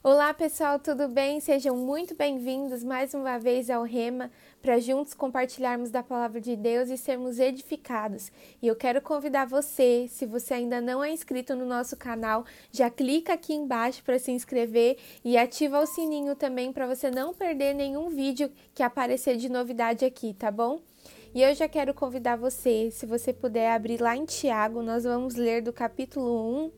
[0.00, 1.40] Olá pessoal, tudo bem?
[1.40, 4.30] Sejam muito bem-vindos mais uma vez ao Rema
[4.62, 8.30] para juntos compartilharmos da palavra de Deus e sermos edificados.
[8.62, 12.88] E eu quero convidar você, se você ainda não é inscrito no nosso canal, já
[12.88, 17.74] clica aqui embaixo para se inscrever e ativa o sininho também para você não perder
[17.74, 20.80] nenhum vídeo que aparecer de novidade aqui, tá bom?
[21.34, 25.34] E eu já quero convidar você, se você puder abrir lá em Tiago, nós vamos
[25.34, 26.72] ler do capítulo 1,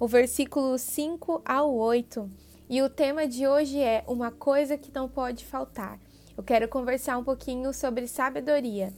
[0.00, 2.53] o versículo 5 ao 8.
[2.68, 6.00] E o tema de hoje é uma coisa que não pode faltar.
[6.36, 8.92] Eu quero conversar um pouquinho sobre sabedoria.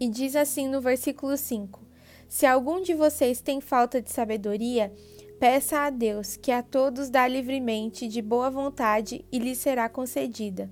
[0.00, 1.80] E diz assim no versículo 5:
[2.28, 4.92] Se algum de vocês tem falta de sabedoria,
[5.38, 10.68] peça a Deus, que a todos dá livremente, de boa vontade, e lhe será concedida.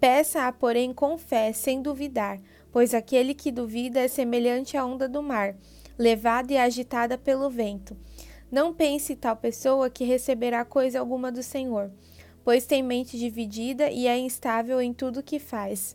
[0.00, 2.40] Peça-a, porém, com fé, sem duvidar,
[2.72, 5.54] pois aquele que duvida é semelhante à onda do mar,
[5.98, 7.94] levada e agitada pelo vento.
[8.50, 11.90] Não pense tal pessoa que receberá coisa alguma do Senhor,
[12.42, 15.94] pois tem mente dividida e é instável em tudo que faz.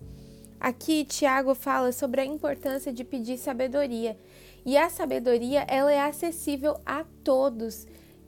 [0.60, 4.18] Aqui Tiago fala sobre a importância de pedir sabedoria.
[4.66, 7.86] E a sabedoria, ela é acessível a todos.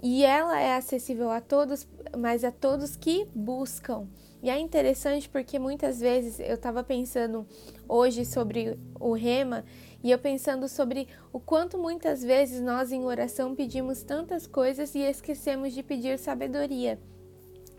[0.08, 4.08] E ela é acessível a todos, mas a todos que buscam.
[4.44, 7.44] E é interessante porque muitas vezes eu estava pensando
[7.89, 9.66] hoje sobre o rema
[10.03, 15.00] e eu pensando sobre o quanto muitas vezes nós em oração pedimos tantas coisas e
[15.00, 17.00] esquecemos de pedir sabedoria.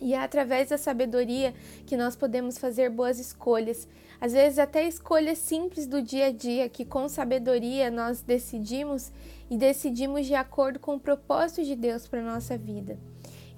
[0.00, 1.55] E é através da sabedoria
[1.86, 3.89] que nós podemos fazer boas escolhas,
[4.20, 9.11] às vezes até escolhas simples do dia a dia, que com sabedoria nós decidimos
[9.50, 12.98] e decidimos de acordo com o propósito de Deus para a nossa vida.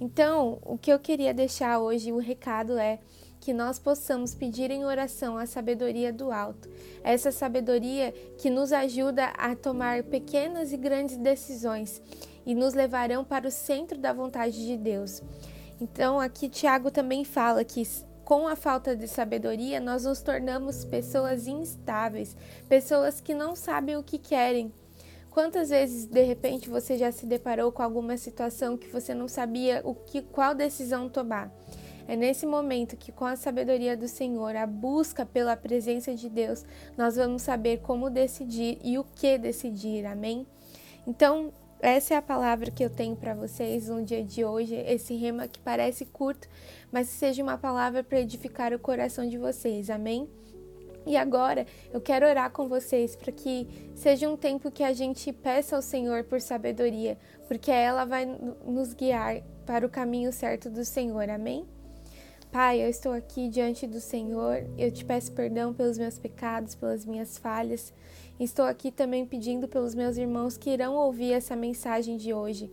[0.01, 3.01] Então, o que eu queria deixar hoje, o recado é
[3.41, 6.69] que nós possamos pedir em oração a sabedoria do alto,
[7.03, 12.03] essa sabedoria que nos ajuda a tomar pequenas e grandes decisões
[12.45, 15.23] e nos levarão para o centro da vontade de Deus.
[15.81, 17.83] Então, aqui Tiago também fala que
[18.25, 22.37] com a falta de sabedoria, nós nos tornamos pessoas instáveis,
[22.69, 24.71] pessoas que não sabem o que querem.
[25.31, 29.81] Quantas vezes de repente você já se deparou com alguma situação que você não sabia
[29.83, 31.51] o que qual decisão tomar?
[32.09, 36.65] É nesse momento que, com a sabedoria do Senhor, a busca pela presença de Deus,
[36.97, 40.07] nós vamos saber como decidir e o que decidir.
[40.07, 40.47] Amém?
[41.07, 45.15] Então, essa é a palavra que eu tenho para vocês no dia de hoje, esse
[45.15, 46.49] rema que parece curto,
[46.91, 49.89] mas seja uma palavra para edificar o coração de vocês.
[49.89, 50.29] Amém?
[51.07, 55.33] E agora eu quero orar com vocês para que seja um tempo que a gente
[55.33, 60.85] peça ao Senhor por sabedoria, porque ela vai nos guiar para o caminho certo do
[60.85, 61.31] Senhor.
[61.31, 61.65] Amém?
[62.51, 67.05] Pai, eu estou aqui diante do Senhor, eu te peço perdão pelos meus pecados, pelas
[67.05, 67.93] minhas falhas.
[68.39, 72.71] Estou aqui também pedindo pelos meus irmãos que irão ouvir essa mensagem de hoje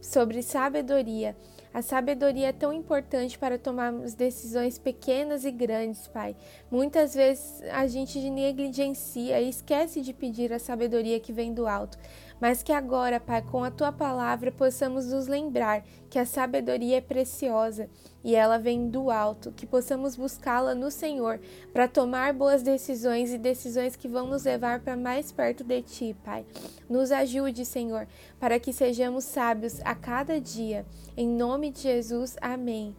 [0.00, 1.36] sobre sabedoria.
[1.72, 6.34] A sabedoria é tão importante para tomarmos decisões pequenas e grandes, Pai.
[6.70, 11.98] Muitas vezes a gente negligencia e esquece de pedir a sabedoria que vem do alto.
[12.42, 17.00] Mas que agora, Pai, com a tua palavra, possamos nos lembrar que a sabedoria é
[17.00, 17.88] preciosa
[18.24, 21.38] e ela vem do alto, que possamos buscá-la no Senhor
[21.72, 26.16] para tomar boas decisões e decisões que vão nos levar para mais perto de Ti,
[26.24, 26.44] Pai.
[26.90, 28.08] Nos ajude, Senhor,
[28.40, 30.84] para que sejamos sábios a cada dia.
[31.16, 32.92] Em nome de Jesus, amém.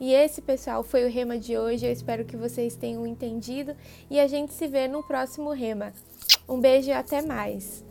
[0.00, 1.86] E esse, pessoal, foi o rema de hoje.
[1.86, 3.76] Eu espero que vocês tenham entendido
[4.10, 5.92] e a gente se vê no próximo rema.
[6.48, 7.86] Um beijo e até mais.